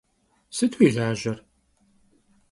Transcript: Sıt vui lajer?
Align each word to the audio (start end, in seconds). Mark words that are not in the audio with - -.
Sıt 0.55 0.73
vui 0.77 0.89
lajer? 0.95 1.37